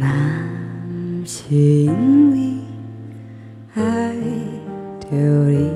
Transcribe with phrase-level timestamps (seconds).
[0.00, 0.06] 那
[1.20, 2.38] 不是因为
[3.74, 4.14] 爱
[5.00, 5.08] 着
[5.50, 5.70] 你，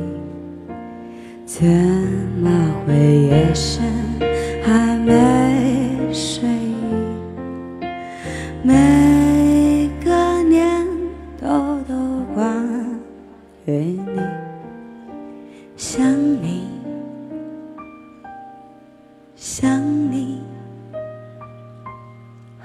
[1.47, 1.67] 怎
[2.43, 2.51] 么
[2.87, 3.98] 会夜深？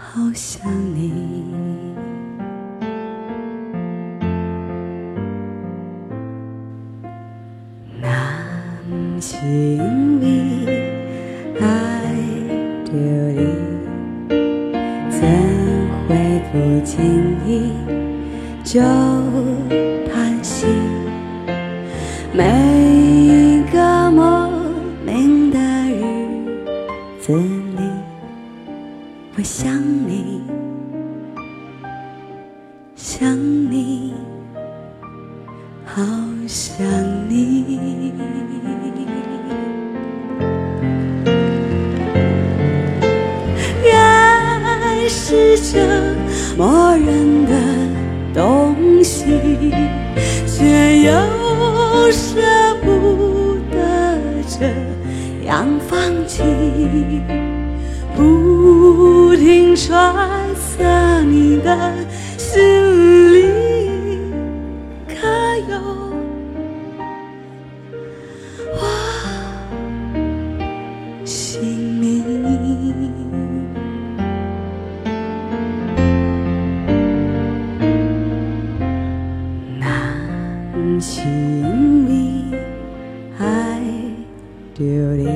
[0.05, 1.11] 好想你。
[7.99, 8.07] 那
[9.19, 10.27] 是因为
[11.59, 11.65] 爱
[12.85, 13.41] 着你，
[15.09, 15.21] 怎
[16.07, 16.11] 会
[16.51, 16.93] 不经
[17.47, 17.71] 意
[18.63, 18.81] 就
[20.11, 20.67] 叹息？
[22.33, 24.51] 每一个莫
[25.05, 25.57] 名的
[25.89, 25.97] 日
[27.19, 27.31] 子，
[29.35, 30.43] 我想你，
[32.95, 34.13] 想你。
[35.83, 36.03] 好
[36.47, 36.85] 想
[37.27, 38.13] 你。
[43.91, 45.79] 爱是这
[46.55, 47.53] 默认的
[48.35, 49.25] 东西，
[50.45, 51.11] 却又
[52.11, 52.39] 舍
[52.83, 54.67] 不得这
[55.47, 56.43] 样放弃，
[58.15, 58.62] 不
[59.43, 59.91] 停揣
[60.55, 61.93] 测你的
[62.37, 63.43] 心里。
[65.05, 65.17] 可
[65.69, 65.75] 有
[68.71, 68.79] 我
[71.25, 71.61] 姓
[71.99, 72.23] 名？
[79.77, 79.83] 那
[81.01, 82.11] 是因为
[83.39, 83.43] 爱
[84.73, 84.81] 着
[85.17, 85.27] 你，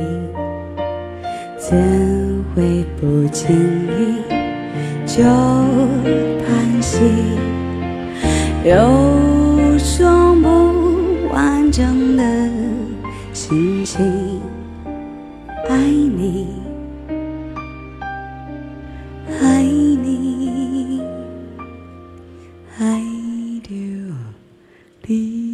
[1.60, 2.17] 怎
[2.58, 4.24] 会不经意
[5.06, 5.24] 就
[6.44, 7.04] 叹息，
[8.66, 12.24] 有种不完整的
[13.32, 14.42] 心情。
[15.70, 16.48] 爱你，
[19.40, 21.00] 爱你，
[22.80, 23.00] 爱
[23.62, 23.70] 着
[25.06, 25.47] 你。